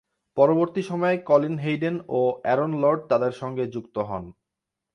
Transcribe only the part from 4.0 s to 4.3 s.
হন।